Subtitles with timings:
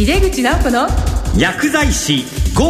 [0.00, 0.88] 井出口直子の
[1.36, 2.24] 薬剤師
[2.56, 2.64] GO!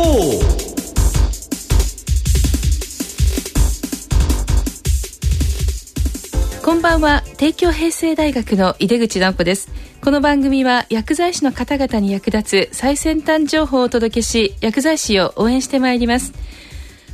[6.64, 7.22] こんばんは。
[7.36, 9.68] 帝京平成大学の井出口直子です。
[10.02, 16.32] この番組は薬剤師の方々に役立つ最先端情報をお届けし薬剤師を応援してまいります。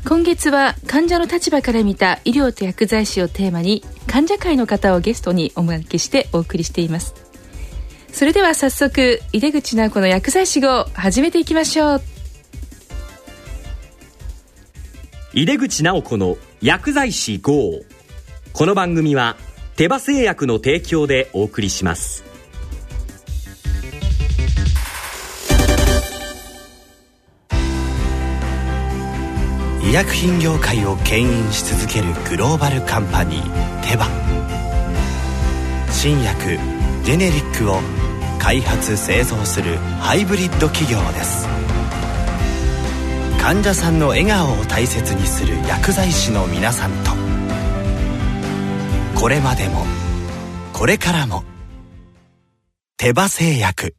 [0.09, 7.26] 今月は患者の立場から見た医療と薬剤師をテーマに患者会の方をゲストにお招きしてお送りしています
[8.17, 12.03] それでは早速井出口直子の薬剤師号始めていきましょう。
[15.35, 17.83] 井出口直子の薬剤師 GO!
[18.55, 19.37] この番組は
[19.77, 22.25] 手羽製薬の提供でお送りします。
[29.83, 34.09] 医薬品業界を牽引し続けるグローバルカンパニーテバ。
[35.91, 36.59] 新薬
[37.05, 37.79] ジェネリックを
[38.47, 41.49] 開発製造するハイブリッド企業です。
[43.41, 47.11] 患者さんの笑顔を大切にする薬剤師の皆さんと。
[49.19, 49.85] これまでも
[50.73, 51.43] これからも
[52.97, 53.97] 手羽製薬。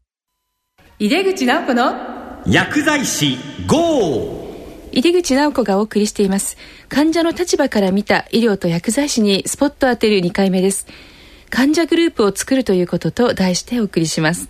[0.97, 1.91] 井出口直子の
[2.45, 4.47] 薬剤師 GO!
[4.93, 6.55] 井出口直子がお送りしています。
[6.87, 10.87] 患者の立場から見た医療と薬剤師にスポット当てる2回目です
[11.49, 14.49] 患者グループを作るということと題してお送りします。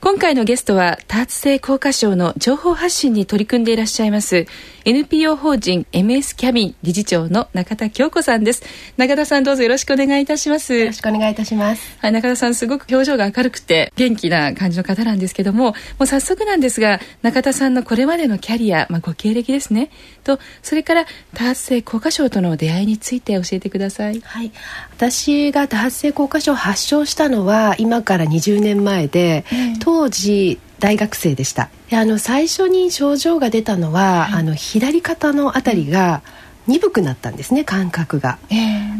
[0.00, 4.46] 今回のゲストは多発性硬化症の情報発信に取り組んでいらっしゃいます
[4.88, 8.62] NPO 法人 MS キャビン理事長の中田京子さんです。
[8.96, 10.74] 中田さんどうぞよろしくお願いいたします。
[10.74, 11.98] よろしくお願いいたします。
[11.98, 19.90] はい、中田さんすごく表情が明るくて元気な感じの方なんですけどももう早速なんですが中田さんのこれまでのキャリア、まあ、ご経歴ですね。
[20.24, 24.22] とそれから多発性硬化症との出会いについて教えてください。
[24.22, 24.52] はい。
[24.96, 29.44] 私が多発性硬化症を発症したのは今から20年前で、
[29.88, 31.70] 当時大学生でした。
[31.88, 36.20] であの最初に症状が出たのは、あの左肩のあたりが
[36.66, 38.38] 鈍くなったんですね感覚が、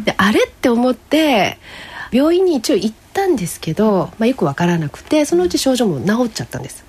[0.03, 1.59] であれって思って
[2.11, 6.83] 病院に一応行ったんですけど、まあ、よくわからなくてそのうち症状も治っちゃったんです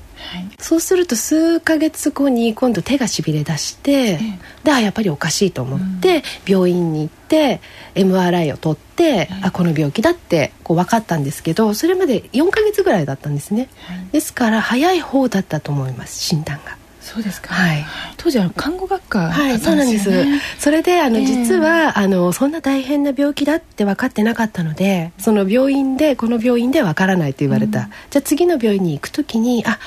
[0.59, 4.19] そうすると数ヶ月後に今度手がしびれ出して、
[4.65, 7.61] であやっぱりおかしいと思って、病院に行って
[7.95, 13.69] MRI を取って、あこの病気だってこう分かったんですけどそれまで4ヶ月ぐらいだったんですね、
[14.13, 16.81] ですから早い方だったと思います診断が。
[17.01, 17.85] そうですか、はい。
[18.19, 20.11] 当時は看護学科だったんはい、そうなんです。
[20.59, 21.27] それであの、ええ。
[21.27, 27.89] 実はあのそんな大変な病気だって分かってなかったので、その病院でこの病院で分からないと言われた。
[28.11, 29.79] じゃあ次の病院に行くときにあ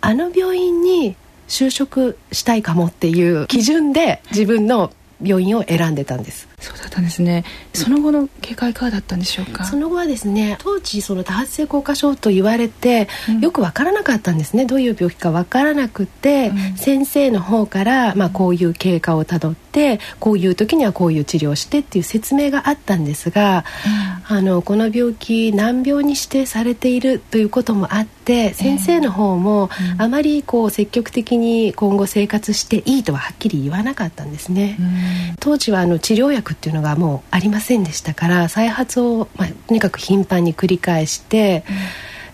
[0.00, 1.16] あの病院に
[1.48, 4.92] 就職したいかもっていう基準で自分の
[5.22, 6.46] 病院を選んでたんです。
[6.58, 7.44] そうだったんですね。
[7.72, 9.64] その後の経過いかがだったんでしょうか？
[9.64, 13.08] その後はですね当時その多発性硬化症と言われて、
[13.40, 14.66] よくわからなかったんですね。
[14.66, 23.64] どういう病気かわからなくて、先生の方から、まあ、こういう経過をたどってこういう時にはこういう治療をしてっていう説明があったんですが、
[24.28, 34.78] あのこの病気難病に指定されているということもあって先生の方もあまりこう積極的に今後生活していいとははっきり言わなかったんですね。
[35.38, 41.64] 当時はあの治療薬っていうのがもうありませんでしたから再発を、まあ、とにかく頻繁に繰り返して、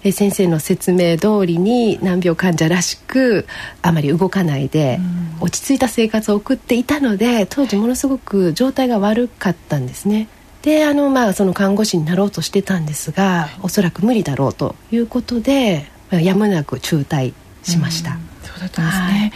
[0.05, 3.47] え先生の説明通りに難病患者らしく
[3.83, 4.99] あまり動かないで、
[5.41, 10.29] 落ち着いた生活を送っていたので当時ものすごく状態が悪かったんですね。
[10.63, 18.19] であのまあその看護師になろうとしてたんですが、おそらく無理だろうということで、まあやむなく中退しました。
[18.43, 19.33] そうだったんですね、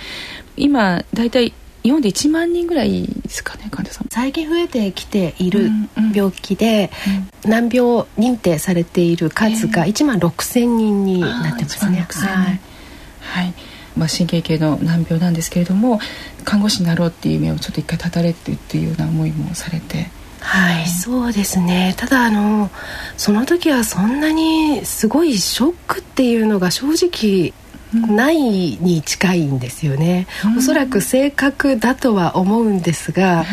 [0.56, 1.30] 今だい。
[1.30, 4.08] たい日本で1万人ぐらいですかね患者さん。
[4.10, 6.12] 最近増えてきているうんうん。
[6.12, 6.90] 病気で、
[7.44, 12.04] 難病認定されている数が1万6,000人になってますね。
[12.08, 12.60] あー1万6000はい。
[13.20, 13.54] はい。
[13.96, 16.00] まあ、神経系の難病なんですけれども
[16.44, 20.10] 看護師になろうっていう夢をちょっと一回断たれてっていうような思いもされて
[20.46, 21.94] はい、そうですね。
[21.96, 22.70] ただあの
[23.16, 27.52] その時はそんなにすごいショックっていうのが正直
[27.92, 33.44] ないに近いんですよね、おそらく正確だとは思うんですが、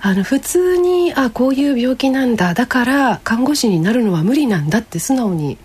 [0.00, 5.56] あの普通にあこういう病気なんだだから看護師になるのは無理なんだって素直に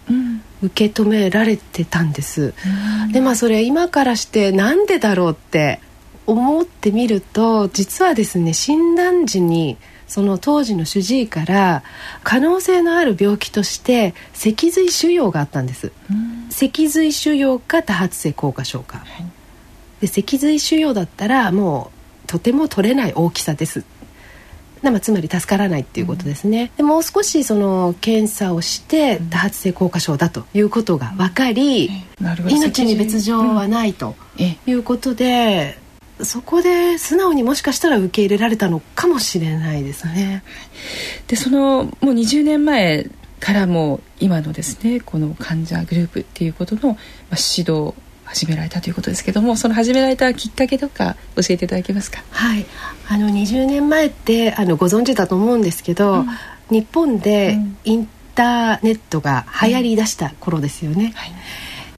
[0.61, 2.53] 受け止められてたんです、
[3.11, 5.79] でまあそれ今からしてなんでだろうって
[6.27, 9.77] 思ってみると実はですね診断時に
[10.13, 11.81] その当時の主治医から
[12.21, 15.91] 可能性のある病気として脊髄腫瘍があったんです、
[16.51, 19.03] 脊髄腫瘍か多発性硬化症か、
[20.01, 21.91] で脊髄腫瘍だったらも
[22.25, 23.85] うとても取れない大きさです。
[24.83, 31.89] まあ、つまり助からないっていうことですね、でもう少しその検査をして多発性硬化症だということが分かり、
[32.19, 34.13] 命に別状はないと
[34.67, 35.81] いうことで、
[36.21, 40.43] そこで素直にもしかしたら受け入れられたのかもしれないですね。
[41.27, 46.95] でそのもう20年前からも今のですねこの患者グループっていうことの、まあ、
[47.31, 47.93] 指導
[48.23, 52.23] 始められたということですけどもその始められたきっかけとか教えていただけますか？
[52.31, 52.65] はい。
[53.09, 56.27] あの20年前ってあのご存知だと思うんですけど、うん、
[56.69, 61.31] 日本でインターネットが流行りだした頃ですよね、うんはい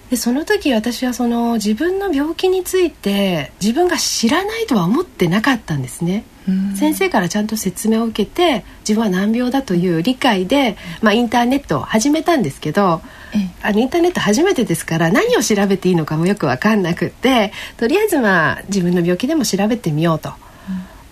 [0.09, 6.23] でその時私はその自分の病気について自分が知らないとは思ってなかったんですね。
[6.75, 13.01] 先生からちゃんと説明を受けて自分は難病だという理解で、まあ、インターネットを始めたんですけど
[13.63, 20.33] あのインターネット初めてですから何を調べていいのかもよく分かんなくってとりあえずまあ自分の病気でも調べてみようと。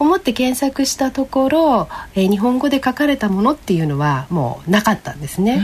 [0.04, 5.62] 思って検索したところ、えー、日本語で書かれたものっていうのはもうなかったんですね。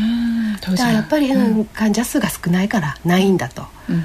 [0.62, 3.64] だからやっぱり、うん、患者数が少ないからないんだと。
[3.90, 4.04] うん。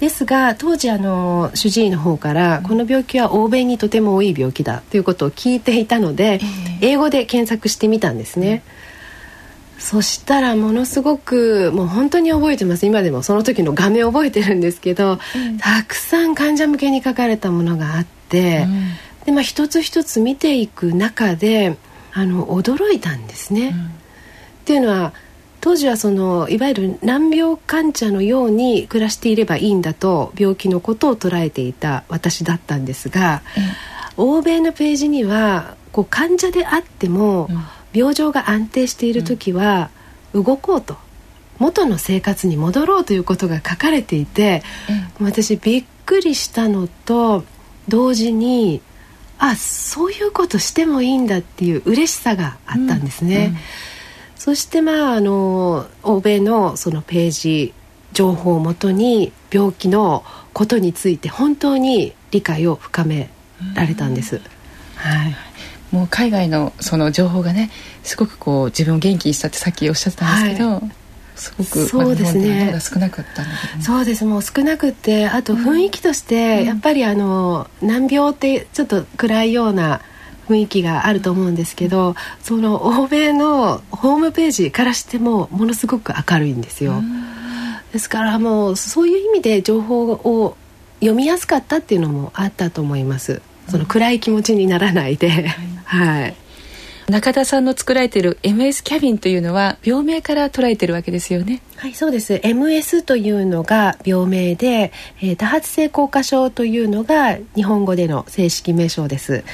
[0.00, 6.38] ですが当時あの主治医の方からこの病気は欧米にとても多い病気だということを聞いていたので、
[6.82, 8.62] 英語で検索してみたんですね、
[9.76, 12.84] うん、そしたらものすごくもう本当に覚えてます。
[12.84, 18.66] 今でもその時の画面覚えてるんですけど、うん、たくさん患者向けに書かれたものがあって、
[19.26, 21.76] でまあ一つ一つ見ていく中で
[22.12, 23.74] あの驚いたんですね。
[24.62, 25.12] っていうのは
[25.60, 33.42] 当時はそのいわゆる難病患者のように暮らしていればいいんだと病気のことを捉えていた私だったんですが、
[34.16, 37.48] うん、欧米のページにはこう患者であっても、
[37.92, 39.90] 病状が安定している時は
[40.34, 40.96] 動こうと
[41.58, 44.62] 元の生活に戻ろうということが書かれていて、
[45.18, 47.44] うん、私びっくりしたのと
[47.88, 48.82] 同時に
[49.38, 53.52] あそういうことしてもいいんだっていう嬉しさがあったんですね。
[53.52, 53.60] うん
[54.46, 57.74] そしてまああの欧米のそのページ
[58.12, 63.28] 情報をもとに病気のことについて本当に理解を深め
[63.74, 64.40] られたんです。
[64.94, 65.36] はい、
[65.90, 67.72] もう海外のその情報がね
[68.04, 70.92] すごくこう自分を元気にしたってさっきおっしゃってたんですけど、はい、
[71.36, 74.24] すごくそうですね、ま、少なかったんだけど、ね、そうです。
[74.24, 80.00] もう少なくてあと雰囲気として、やっぱりあの難病ってちょっと暗いような
[80.48, 87.02] 雰囲気があると思うんですけどその欧米のホームページからしてもものすごく明るいんですよ。
[87.92, 90.56] ですからもうそういう意味で情報を
[91.00, 93.42] 読みやすかったっていうのもあったと思います。
[93.68, 95.48] その暗い気持ちにならないで、
[95.84, 96.34] はい。
[97.08, 101.62] 中田さんの作られている MS キャビンというのは病名から捉えてるわけですよね。
[101.76, 102.34] はいそうです。
[102.34, 104.92] MS というのが病名で、
[105.22, 109.44] えー、多発性硬化症というのが日本語での正式名称です。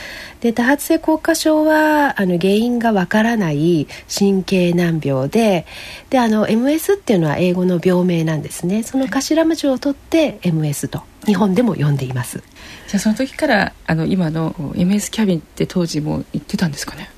[0.41, 5.67] で多発性硬化症はあの原因がわからない神経難病で
[6.09, 8.83] であの MS っていうのは英語の病名なんですね。
[8.83, 12.43] その頭文字を取って MS と日本でも呼んでいます。
[12.89, 17.11] じゃあその時からあの今の MS キャビンって当時も言ってたんですかね？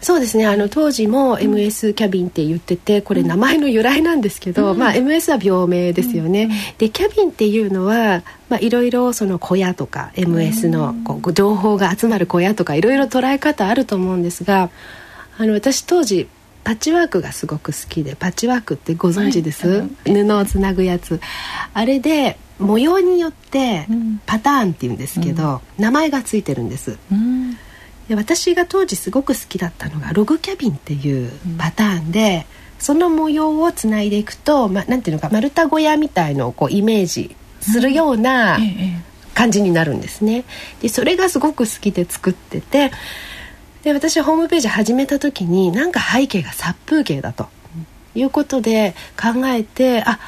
[0.00, 0.46] そうですね。
[0.46, 14.70] あの当時も MS キャビンって言っててこれ名前の由来なんですけど、うん、まあ、MS は病名ですよね、うん、でキャビンっていうのは、まあ、いろいろその小屋とか MS のこう情報が集まる小屋とかいろいろ捉え方あると思うんですが
[15.36, 16.28] あの私当時
[16.64, 21.18] パッチワークがすごく好きでパッチワークってご存知です、はい、布をつなぐやつ。
[21.72, 23.86] あれで模様によって
[24.26, 27.56] パターンっていうんですけど、うん、名前がついてるんです、うん
[28.08, 32.46] で私が当時すごく好きだったのがログキャビンっていうパターンで、
[32.78, 38.58] うん、その模様をつないでいくと、まあ、なんていうのか丸太小屋みたいのをこうイメージするような
[39.34, 40.44] 感じになるんですね。
[40.80, 42.90] でそれがすごく好きで作ってて
[43.82, 47.48] で私ホームページ始めた時になんか背景が殺風景だと
[48.14, 50.18] いうことで考えてあ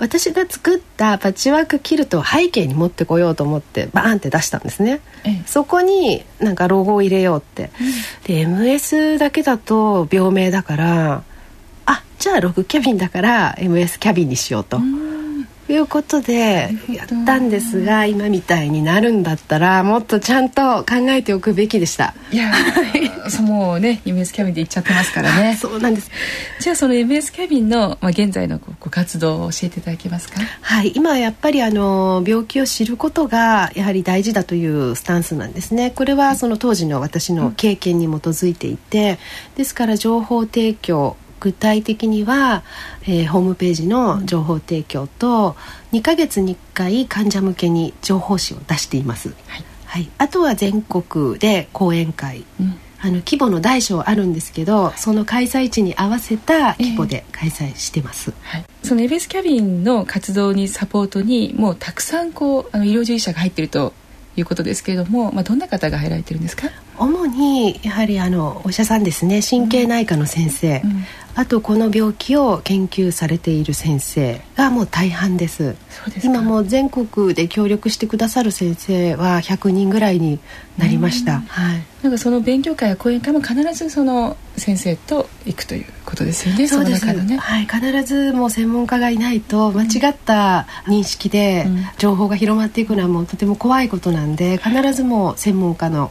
[0.00, 7.70] 私が作ったパッチワークキルトを背景に持ってこようと思ってバーンって出したんですね、ええ、そこになんかロゴを入れようって、
[8.26, 11.22] うん、で MS だけだと病名だから
[11.86, 14.78] あじゃあログキャビンだから MS キャビンにしようと。
[14.78, 15.17] うん
[15.72, 22.14] いうことでやったんですが今みたいになるんだったらもっとちゃんと考えておくべきでした。
[22.32, 22.52] いや
[23.28, 25.56] そもうね MS キャビンで行っちゃってますからね。
[25.60, 26.10] そうなんです。
[26.60, 30.40] じゃあその MS キャビンの、まあ、現在のご活動を教えていただけますか？
[30.62, 30.92] はい。
[30.94, 35.90] 今はやっぱりあの病気を知ることがやはり大事だというスタンスなんですね。
[35.94, 39.18] これはその当時の私の経験に基づいていて、
[39.56, 42.62] ですから情報提供具体的には、
[43.02, 45.56] えー、ホームページの情報提供と
[45.92, 52.44] 2ヶ月に1回患者向けに情報誌を出しています、はい、はい、あとは全国で講演会。
[53.00, 63.92] あの規模の大小あるんですけどその開催地に合わせた規模で開催してます、はい、そのエベスキャビンの活動にサポートにもうたくさんこうあの医療従事者が入っていると
[64.36, 66.68] いうことですけれども、まあ、どんな方が入られてるんですか？
[66.98, 70.90] 主にやはりあのお医者さんですね神経内科の先生、うん。
[70.90, 75.76] うん、あとこの病気を研究されている先生がもう大半です。
[76.22, 80.38] 今もう全国で協力してくださる先生は100人ぐらいに
[80.76, 87.06] なりました、はい、なんかその勉強会や講演会も必ずその先生と行くということですよねそうです。
[87.06, 91.66] ね、はい、必ずもう専門家がいないと間違った認識で
[91.98, 96.10] 情報が広まっていくのはもうとても怖いことなんで必ずもう専門家の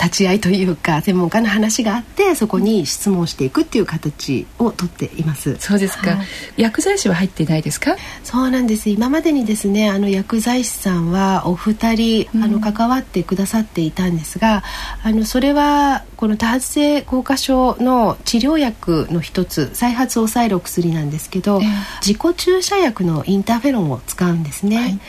[0.00, 5.56] 立ち会いというか専門家の話があってそこに質問していくっていう形をとっています。
[5.58, 6.26] そうですか、はい、
[6.56, 7.96] 薬剤師は入っていないですか？
[8.22, 8.90] そうなんです。
[8.90, 14.62] 今までにですねあの薬剤師さんはお二人、あの関わってくださっていたんですが
[15.02, 21.68] あのそれはこの多発性硬化症の治療薬の一つ再発を抑えるお薬なんですけど、えー、
[22.06, 25.00] 自己注射薬のインターフェロンを使うんですね、はい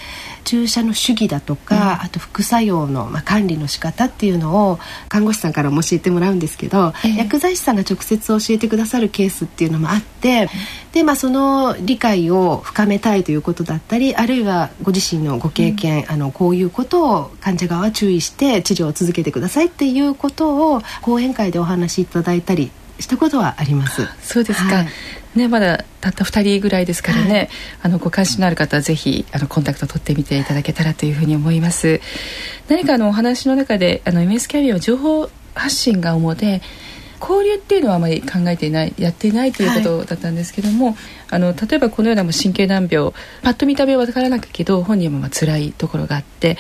[0.50, 10.50] 注射の主義だとか、うん、あと副作用の、まあ、管理の仕方っていうのを看護師さんからも教えてもらうんですけど、えー、薬剤師さんが直接教えてくださるケースっていうのもあって、
[10.92, 24.08] で、まあ、その理解を深めたいということだったりあるいはご自身のご経験、うん、あのこういうことを患者側は注意して治療を続けてくださいっていうことを講演会でお話しいただいたりしたことはあります。
[24.22, 24.76] そうですか。
[24.76, 24.88] はい、
[25.40, 27.50] ね、まだたった2人ぐらいですからね、はい、
[27.84, 32.02] あのご関心のある方はぜひあのコンタクト取ってみていただけたらというふうに思います。
[32.68, 36.62] 何かあのお話の中であの MS キャリアは情報発信が主で
[37.20, 40.96] 交流っていうのはあまり考えていないやっていないということだったんですけども、はい、
[41.32, 43.12] あの例えばこのようなも神経難病
[43.44, 46.58] パッと見た目は分からなくけど本人もまあ辛いところがあって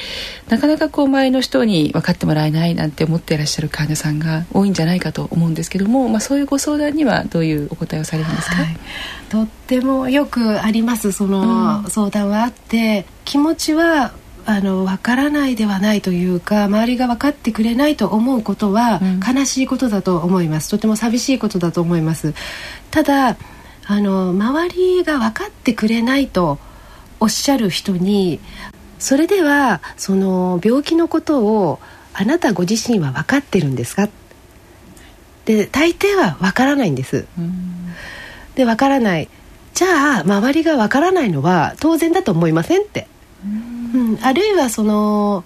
[0.49, 8.77] なかなかこう周りの人に分かってもらえないなんて思っていらっしゃる患者さんが多いんじゃないかと思うんですけども、まあ、そういうご相談にはどういうお答えをされるんですか、はい、
[9.29, 14.13] とってもよくありますその相談はあって、うん、気持ちは
[14.51, 22.33] あの分からないではないというか周りが分かってくれないと思うことは悲しいことだと思います、うん、とても寂しいことだと思います。
[22.89, 23.37] ただ
[23.85, 26.57] あの周りが分かってくれないと
[27.19, 28.39] おっしゃる人に
[28.97, 31.79] それではその病気のことを
[32.15, 34.09] あなたご自身は分かってるんですか？
[35.45, 37.93] で大抵は分からないんです、うん、
[38.55, 39.29] で分からない。
[39.75, 43.07] じゃあ周りが分からないのは当然だと思いませんって。
[43.45, 43.78] うん、
[44.21, 45.43] あるいはその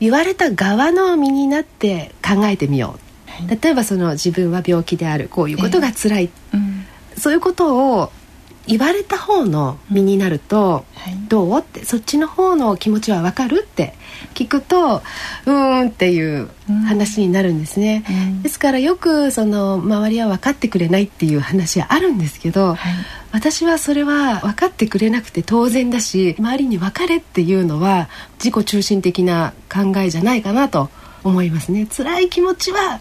[0.00, 5.28] 言われた側の身になって考えてみよう、はい、例えばその自分は病気である。
[5.28, 8.12] こういうことが辛い、えーうん、そういうことを
[8.66, 11.58] 言われた方の身になると、はい、どう？
[11.58, 13.64] ってそっちの方の気持ちは分かる？
[13.64, 13.94] って
[14.34, 15.02] 聞くと
[15.46, 16.48] うーんっていう
[16.86, 22.78] 話になるんですね、うん、ですからよくその周りは分かってくれないっていう話はあるんですけど、はい、
[23.32, 28.08] 私はそれは分かってくれなくて当然だし周りに分かれっていうのは
[28.42, 30.88] 自己中心的な考えじゃないかなと
[31.24, 31.86] 思いますね。
[31.86, 33.00] 辛い気持ちは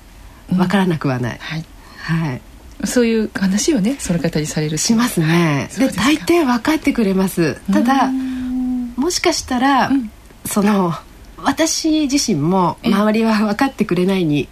[0.50, 1.66] 分からなくはない、うん、はい、
[1.98, 2.42] はい
[2.86, 4.94] そういう話をねその方にされるし。
[4.94, 7.60] ますね、はい、で大抵分かってくれます。
[7.72, 8.10] ただ
[8.96, 10.12] もしかしたら、うん、
[10.46, 10.94] その
[11.38, 14.48] 私自身も周りは分かってくれないに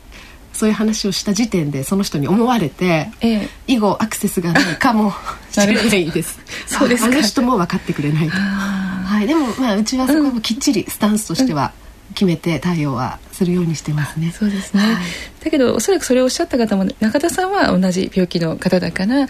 [0.53, 5.13] そういう話をした時点でその人に思われて、ええ、以後アクセスがないかも
[5.51, 6.39] しれないです。
[6.67, 8.35] そうですあの人も分かってくれないと。
[8.35, 11.78] はい、でもまあうちはそこもきっちりスタンスとしては、うん
[12.13, 14.31] 決めて対応はするようにしてますね。
[14.31, 14.83] そうですね。
[14.83, 14.95] はい、
[15.43, 19.27] だけどおそらくそれをおっしゃった方も中田さんは同じ病気の方だから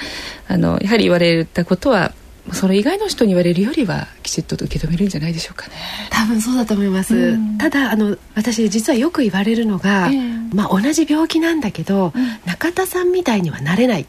[0.47, 2.13] あのやはり言われたことは
[2.51, 5.73] それ以外の人に言われるよりはきちっと受け止めるんじゃないでしょうかね。
[6.09, 7.15] 多分そうだと思います。
[7.15, 14.07] うん、ただあの私実はよく言われるのが、えー、まあ同じ病気なんだけど、うん、中田さんみたいにはなれない。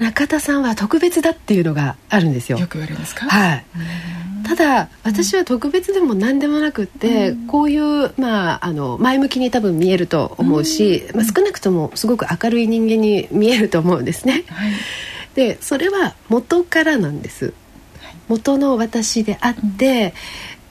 [0.00, 2.58] 中田さんは特別だっていうのがあるんですよ。
[2.58, 3.26] よく言われますか？
[3.26, 3.64] はい。
[4.46, 14.44] ただ私は特別でも何でもなくって、うん、こういう、まあ、あの前向きに多分見えると思うし、うん、まあ、少なくともすごく明るい人間に見えると思うんですね。
[14.48, 14.72] はい、
[15.34, 17.54] でそれは元からなんです。
[18.28, 20.14] 元の私であって、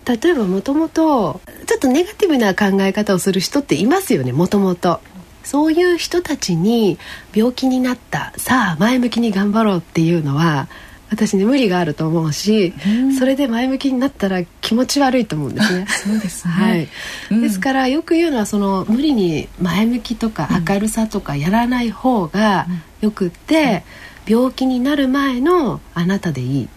[0.08, 5.02] うん、例えばもともとちょっとネガティブな考え方をする人っていますよねもともと。
[5.44, 6.98] そういう人たちに
[7.34, 8.34] 病気になった。
[8.38, 10.68] さあ前向きに頑張ろうっていうのは
[11.10, 15.86] 私ね無理があると思うし、うん、それで前向きになったら気持ち悪いと思うんですね。
[15.90, 16.88] そうですね、はい。
[17.32, 22.68] うん、ですからよく言うのはその無理に前向きとか明るさとかやらない方が
[23.02, 23.84] よくって、
[24.26, 26.70] 病気になる前のあなたでいい。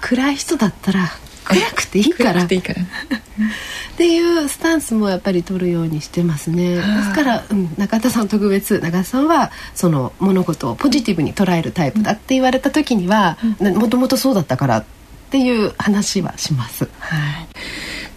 [0.00, 1.10] 暗い人だったら
[1.50, 2.42] 暗くていいから。
[2.42, 2.82] いいから。
[2.82, 6.76] っていうスタンスもやっぱり取るようにしてますね。
[6.76, 14.84] ですから、うん、中田さん特別中田さんはその物事をポジティブに捉えるタイプだって言われた時にはもともとそうだったからっ
[15.30, 16.88] ていう話はします。
[16.98, 17.48] はい、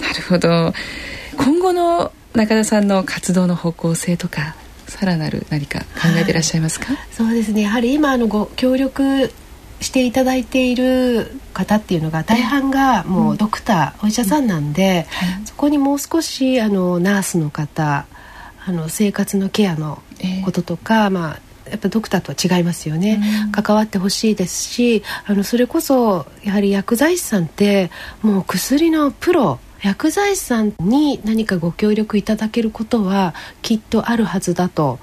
[0.01, 0.73] なるほど。
[1.37, 4.55] 今後の中田さんの活動の方向性とか
[4.87, 5.85] さらなる何か考
[6.17, 7.63] えていらっしゃいますか、はい、そうですね。
[7.63, 9.31] やはり今のご協力
[9.83, 15.05] していただいている方っていうのが大半がもうドクター、うん、お医者さんなんで、
[15.39, 18.05] うん、そこにもう少しあのナースの方
[18.65, 20.01] あの生活のケアの
[20.45, 27.89] こととか、えー、まあやっぱドクターとは違いますよね、うん、関わってほしいですしあのそれこそやはり薬剤師さんって
[28.21, 34.97] もう薬のプロ薬剤師さんに何かご協力いただけることはきっとあるはずだと、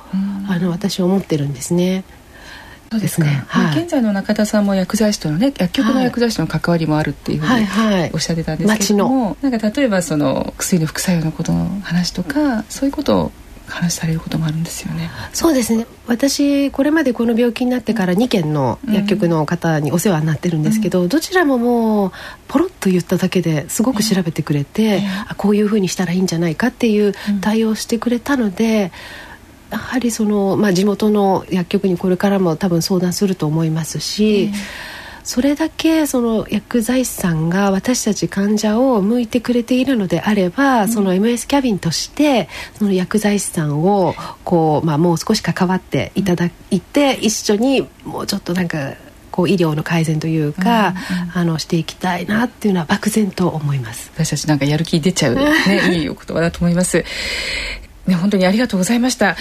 [0.48, 2.02] あの私は思ってるんですね。
[2.90, 13.32] そうですね、はい、現在の中田さんも薬剤師とのね薬局の薬剤師の関わりもあるっていうふうにおっしゃってたんですけども、はいはい、なんか例えばその薬の副作用のことの話とかそういうことを
[13.68, 15.10] 話されることもあるんですよね。
[15.32, 15.86] そうですね。
[16.08, 22.12] 私これまでこの病気になってから2件の薬局の方にお世話になってるんですけど、うん、どちらももう
[22.48, 28.90] ポロッと言っただけですごく調べてくれて、えー、こういうふうにしたらいいんじゃないかっていう対応してくれたので。
[29.24, 29.29] うん
[29.70, 34.50] やはりその、まあ、地元の薬局にこれからも多分相談すると思いますし、
[35.22, 48.94] それだけその薬剤師さんが私たち患者を向いてくれているのであれば、うん、その MS キャビンとしてその薬剤師さんをこう、まあ、もう少し関わっていただいて、一緒にもうちょっとなんか
[49.30, 54.10] こう医療の改善というか、うんうん、あのしていきたいなっていうのは漠然と思います。
[54.14, 55.44] 私たちなんかやる気出ちゃう、ね、
[55.94, 57.04] いいお言葉だと思います
[58.10, 59.36] ね、本当にありがとうございました。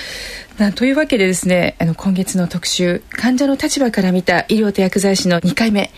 [0.75, 5.91] というわけでですね、あの今月の特集、患者の立場から見た医療と薬剤師の2回目、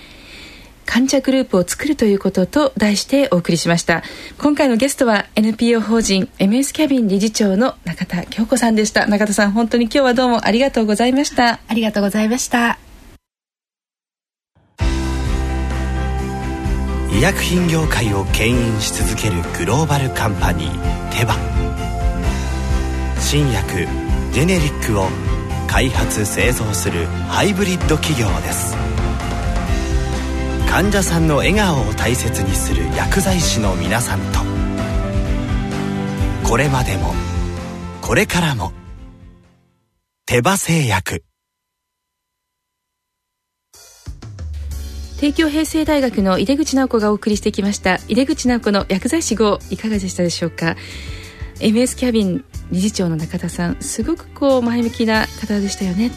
[0.86, 4.04] 患者グループを作るということと題してお送りしました。
[4.38, 9.08] 今回のゲストは NPO 法人 MS キャビン理事長の中田京子さんでした。
[9.08, 11.60] 中田さん、本当に今日はどうもありがとうございました。
[11.68, 12.78] ありがとうございました。
[17.13, 21.36] 医薬品業界を牽引し続けるグローバルカンパニーテバ
[23.31, 23.87] 新薬
[24.33, 25.07] ジェネリックを
[25.65, 28.75] 開発製造するハイブリッド企業です。
[30.70, 34.39] 患者さんの笑顔を大切にする薬剤師の皆さんと。
[36.44, 37.13] これまでも
[38.01, 38.74] これからも
[40.25, 41.24] 手羽製薬。
[45.22, 48.01] 帝京平成大学の井出口直子がお送りしてきました。
[48.09, 50.75] 井出口直子の薬剤師号いかがでしたでしょうか
[51.61, 56.12] ？MS キャビン理事長の中田さんすごくこう前向きな方でしたよね。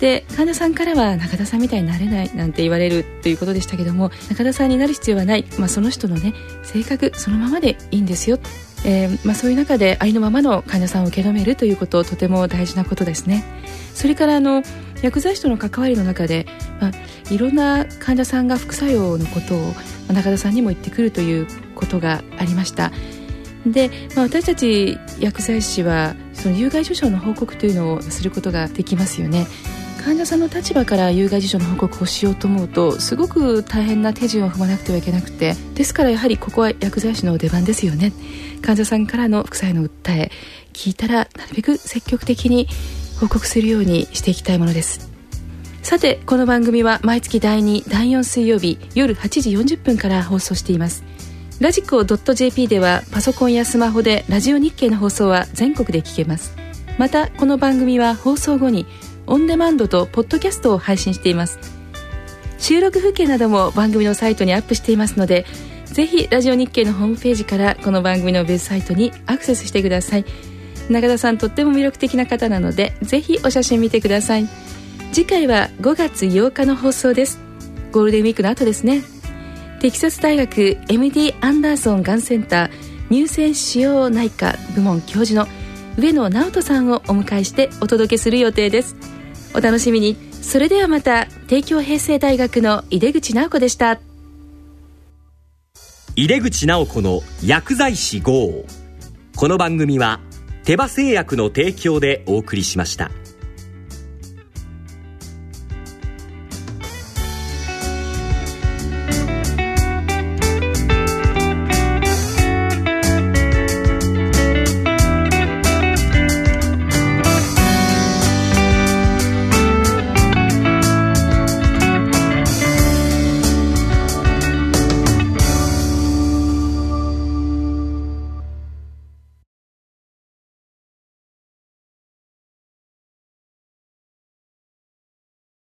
[0.00, 8.38] で患者さんからは中田さんみたいになれないなんて言われるということでしたけども中田さんになる必要はない、まあ、その人のね性格そのままでいいんですよ、
[8.86, 13.44] えー、まあ、そういう中でありのままの患者さんを受け止めるということとても大事なことですね。
[13.94, 14.62] それからあの
[15.02, 16.46] 薬剤師との関わりの中で、
[16.80, 16.92] まあ、
[17.30, 19.74] いろんな患者さんが副作用のことを
[20.08, 22.90] 中田さんにも言ってくるということがありました。
[23.66, 29.46] で、まあ、私たち薬剤師はその有害事象の報告というのをすることができますよね。
[30.02, 38.12] 患者さんの立場から有害事象の報告をしようと思うとすごく大変な手順を踏まなくてはいけなくてですからやはりここは薬剤師の出番ですよね。
[38.62, 40.30] 患者さんからの副作用の訴え
[40.72, 42.66] 聞いたらなるべく積極的に
[43.20, 45.10] 報告するようにしていきたいものです。
[45.82, 51.04] さてこの番組は毎月第2第4水曜日夜8時40分から放送しています。
[51.60, 56.56] ラジコ .jp ではパソコンやスマホでラジオ日経の放送は全国で聞けます。
[56.96, 58.86] またこの番組は放送後に
[59.26, 61.58] オンデマンドとポッドキャストを配信しています。
[62.58, 65.44] 収録風景なども番組のサイトにアップしていますので
[65.84, 70.24] ぜひラジオ日経のホームページからこの番組のウェブサイトにアクセスしてください。
[70.88, 74.48] 中田さんとっても魅力的な方なのでぜひお写真見てください。
[75.12, 77.38] 次回は5月8日の放送です。
[77.92, 79.19] ゴールデンウィークの後ですね。
[79.80, 82.70] テキサス大学 MD アンダーソンがんセンター
[83.08, 85.48] 乳腺腫瘍内科部門教授の
[85.96, 88.94] 上野直人さんをお迎えしてお届けする予定です。
[89.54, 90.18] お楽しみに。
[90.42, 94.00] それではまた帝京平成大学の井出口直子でした。
[96.14, 98.66] 井出口直子の薬剤師号。
[99.34, 100.20] この番組は
[100.64, 103.10] 手羽製薬の提供でお送りしました。